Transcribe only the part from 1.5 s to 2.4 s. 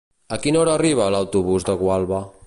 de Gualba?